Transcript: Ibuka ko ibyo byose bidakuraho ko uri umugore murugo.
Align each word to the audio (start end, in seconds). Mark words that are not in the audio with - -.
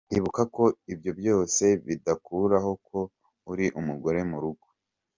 Ibuka 0.17 0.41
ko 0.55 0.63
ibyo 0.93 1.11
byose 1.19 1.63
bidakuraho 1.87 2.71
ko 2.87 2.99
uri 3.51 3.65
umugore 3.79 4.19
murugo. 4.29 4.65